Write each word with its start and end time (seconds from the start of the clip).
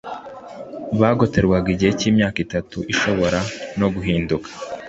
bagatorerwa 0.99 1.57
igihe 1.73 1.91
cy 1.99 2.07
imyaka 2.09 2.37
itatu 2.45 2.77
ishobora 2.93 3.39
no 3.79 3.87
guhinduka 3.93 4.47